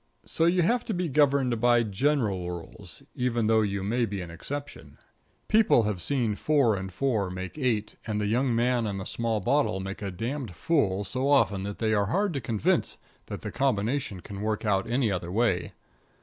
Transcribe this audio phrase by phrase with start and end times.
[0.25, 4.31] So you have to be governed by general rules, even though you may be an
[4.31, 4.97] exception.
[5.47, 9.41] People have seen four and four make eight, and the young man and the small
[9.41, 13.51] bottle make a damned fool so often that they are hard to convince that the
[13.51, 15.71] combination can work out any other way.